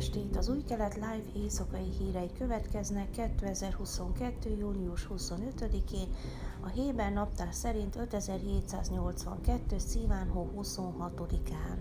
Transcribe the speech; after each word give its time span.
estét! 0.00 0.36
Az 0.36 0.48
új 0.48 0.62
kelet 0.62 0.94
live 0.94 1.42
éjszakai 1.42 1.88
hírei 1.98 2.30
következnek 2.38 3.10
2022. 3.10 4.56
június 4.58 5.08
25-én, 5.14 6.08
a 6.60 6.68
Héber 6.68 7.12
naptár 7.12 7.54
szerint 7.54 7.96
5782. 7.96 9.78
szívánhó 9.78 10.50
26-án. 10.56 11.78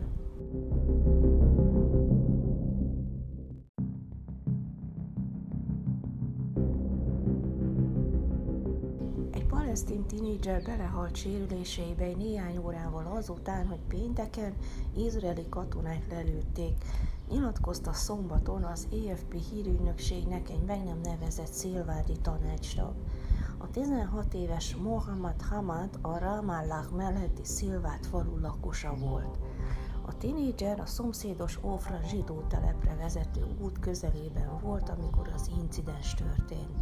Palesztin 9.70 10.05
tinédzser 10.05 10.62
belehalt 10.62 11.16
sérüléseibe 11.16 12.05
néhány 12.17 12.57
órával 12.57 13.05
azután, 13.05 13.67
hogy 13.67 13.80
pénteken 13.88 14.53
izraeli 14.95 15.45
katonák 15.49 16.09
lelőtték. 16.09 16.73
Nyilatkozta 17.30 17.94
szombaton 17.94 18.63
az 18.63 18.88
EFP 18.91 19.34
hírügynökségnek 19.52 20.49
egy 20.49 20.63
meg 20.67 20.84
nem 20.84 20.99
nevezett 21.03 21.52
szélvádi 21.52 22.17
tanácsra. 22.21 22.95
A 23.58 23.70
16 23.71 24.34
éves 24.34 24.75
Mohammad 24.75 25.41
Hamad 25.41 25.89
a 26.02 26.17
Ramallah 26.17 26.91
melletti 26.95 27.44
Szilvát 27.44 28.05
falu 28.05 28.39
lakosa 28.39 28.95
volt. 28.95 29.38
A 30.09 30.18
tinédzser 30.18 30.80
a 30.80 30.86
szomszédos 30.86 31.59
Ofra 31.62 31.99
zsidó 32.08 32.41
telepre 32.48 32.95
vezető 32.95 33.45
út 33.62 33.80
közelében 33.80 34.59
volt, 34.62 34.90
amikor 34.90 35.31
az 35.36 35.52
incidens 35.62 36.13
történt. 36.13 36.77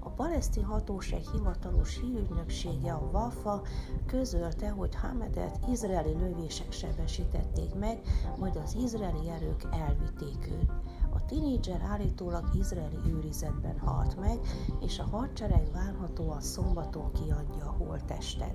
A 0.00 0.08
palesztin 0.08 0.64
hatóság 0.64 1.20
hivatalos 1.32 2.00
hírügynöksége, 2.00 2.92
a 2.92 3.08
Wafa 3.12 3.62
közölte, 4.06 4.68
hogy 4.70 4.94
Hamedet 4.94 5.58
izraeli 5.70 6.12
lövések 6.12 6.72
sebesítették 6.72 7.74
meg, 7.74 8.00
majd 8.38 8.56
az 8.56 8.74
izraeli 8.74 9.28
erők 9.28 9.66
elvitték 9.70 10.46
őt. 10.46 10.72
A 11.12 11.24
tinédzser 11.24 11.80
állítólag 11.80 12.54
izraeli 12.54 12.98
őrizetben 13.06 13.78
halt 13.78 14.20
meg, 14.20 14.38
és 14.80 14.98
a 14.98 15.16
hadsereg 15.16 15.72
várhatóan 15.72 16.40
szombaton 16.40 17.12
kiadja 17.12 17.64
a 17.64 17.84
holttestet. 17.84 18.54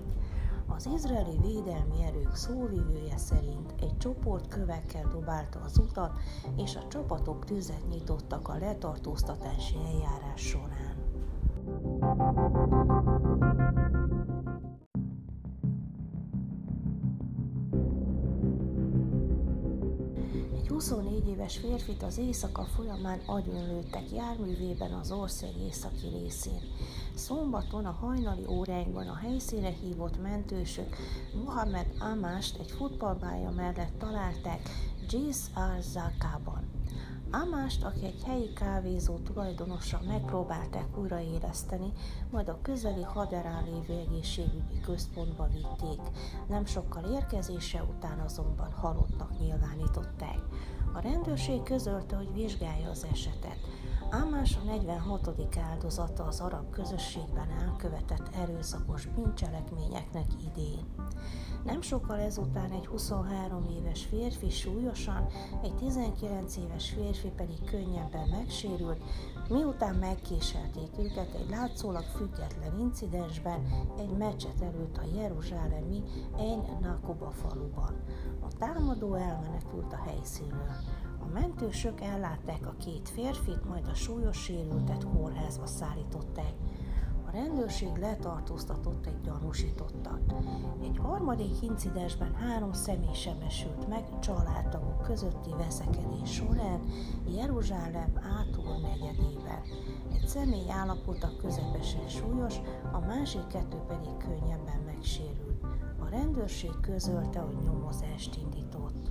Az 0.68 0.90
izraeli 0.96 1.38
védelmi 1.42 2.04
erők 2.04 2.36
szóvivője 2.36 3.18
szerint 3.18 3.74
egy 3.82 3.98
csoport 3.98 4.48
kövekkel 4.48 5.08
dobálta 5.12 5.60
az 5.66 5.78
utat, 5.78 6.18
és 6.58 6.76
a 6.76 6.88
csapatok 6.88 7.46
tüzet 7.46 7.90
nyitottak 7.90 8.48
a 8.48 8.58
letartóztatási 8.58 9.76
eljárás 9.76 10.42
során. 10.42 10.96
Egy 13.08 13.15
24 20.76 21.28
éves 21.28 21.58
férfit 21.58 22.04
az 22.04 22.18
éjszaka 22.18 22.64
folyamán 22.64 23.20
agyonlőttek 23.26 24.12
járművében 24.12 24.92
az 24.92 25.12
ország 25.12 25.50
északi 25.68 26.08
részén. 26.08 26.60
Szombaton 27.14 27.86
a 27.86 27.92
hajnali 27.92 28.46
óráinkban 28.48 29.08
a 29.08 29.16
helyszíre 29.16 29.70
hívott 29.70 30.22
mentősök 30.22 30.96
Mohamed 31.46 31.86
Amást 32.00 32.60
egy 32.60 32.72
futballbálya 32.72 33.50
mellett 33.50 34.00
találták 34.00 34.70
Jis 35.10 35.38
al-Zakában. 35.54 36.64
Amást, 37.44 37.84
aki 37.84 38.06
egy 38.06 38.24
helyi 38.26 38.54
kávézó 38.54 39.18
tulajdonosa 39.18 40.02
megpróbálták 40.08 40.98
újraéleszteni, 40.98 41.92
majd 42.32 42.48
a 42.48 42.60
közeli 42.62 43.02
haderán 43.02 43.64
lévő 43.64 44.00
egészségügyi 44.00 44.80
központba 44.82 45.48
vitték. 45.48 46.02
Nem 46.48 46.66
sokkal 46.66 47.04
érkezése 47.04 47.84
után 47.84 48.20
azonban 48.20 48.72
halottnak 48.72 49.40
nyilvánították. 49.40 50.40
A 50.94 51.00
rendőrség 51.00 51.64
közölte, 51.64 52.16
hogy 52.16 52.34
vizsgálja 52.34 52.90
az 52.90 53.06
esetet. 53.12 53.58
Ámás 54.10 54.58
a 54.62 54.66
46. 54.66 55.30
áldozata 55.70 56.24
az 56.24 56.40
arab 56.40 56.70
közösségben 56.70 57.50
elkövetett 57.50 58.36
erőszakos 58.36 59.06
bűncselekményeknek 59.06 60.28
idén. 60.46 60.86
Nem 61.66 61.82
sokkal 61.82 62.20
ezután 62.20 62.72
egy 62.72 62.88
23 62.88 63.66
éves 63.80 64.06
férfi 64.06 64.50
súlyosan, 64.50 65.28
egy 65.64 65.76
19 65.76 66.58
éves 66.58 66.90
férfi 66.90 67.32
pedig 67.36 67.64
könnyebben 67.66 68.30
megsérült, 68.30 69.04
miután 69.50 69.96
megkéselték 69.96 70.90
őket 70.98 71.34
egy 71.34 71.50
látszólag 71.50 72.04
független 72.04 72.80
incidensben 72.80 73.66
egy 73.98 74.18
meccset 74.18 74.62
előtt 74.62 74.98
a 74.98 75.16
jeruzsálemi 75.16 76.04
Ein 76.38 76.78
Nakuba 76.82 77.32
faluban. 77.32 78.04
A 78.42 78.58
támadó 78.58 79.14
elmenekült 79.14 79.94
a 79.94 80.04
helyszínről. 80.06 80.76
A 81.20 81.26
mentősök 81.34 82.02
ellátták 82.02 82.68
a 82.68 82.76
két 82.86 83.10
férfit, 83.10 83.66
majd 83.66 83.88
a 83.88 83.94
súlyos 83.94 84.38
sérültet 84.38 85.06
kórházba 85.14 85.66
szállították. 85.66 86.54
Rendőrség 87.36 87.96
letartóztatott 88.00 89.06
egy 89.06 89.22
gyanúsítottat. 89.24 90.34
Egy 90.82 90.98
harmadik 90.98 91.62
incidensben 91.62 92.34
három 92.34 92.74
személy 92.74 93.14
sebesült 93.14 93.88
meg 93.88 94.20
családtagok 94.20 95.02
közötti 95.02 95.50
veszekedés 95.58 96.34
során 96.34 96.80
Jeruzsálem 97.28 98.20
átúr 98.40 98.82
negyedében. 98.82 99.62
Egy 100.14 100.28
személy 100.28 100.70
állapota 100.70 101.36
közepesen 101.42 102.08
súlyos, 102.08 102.56
a 102.92 103.00
másik 103.00 103.48
kettő 103.48 103.78
pedig 103.88 104.18
könnyebben 104.18 104.80
megsérült. 104.86 105.64
A 106.00 106.10
rendőrség 106.10 106.80
közölte, 106.82 107.40
hogy 107.40 107.58
nyomozást 107.64 108.36
indított. 108.36 109.10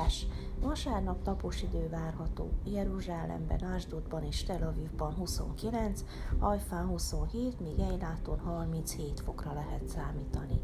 Időjárás. 0.00 0.26
Vasárnap 0.60 1.24
napos 1.24 1.62
idő 1.62 1.88
várható. 1.88 2.50
Jeruzsálemben, 2.64 3.64
Ásdodban 3.64 4.24
és 4.24 4.42
Tel 4.42 4.62
Avivban 4.62 5.14
29, 5.14 6.04
Hajfán 6.38 6.86
27, 6.86 7.60
míg 7.60 7.78
Eiláton 7.78 8.38
37 8.38 9.20
fokra 9.20 9.52
lehet 9.52 9.88
számítani. 9.88 10.60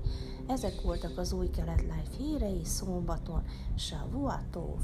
Ezek 0.47 0.83
voltak 0.83 1.19
az 1.19 1.33
új 1.33 1.51
kelet 1.51 1.81
live 1.81 2.17
hírei 2.19 2.65
szombaton. 2.65 3.43
Shavuatov! 3.75 4.79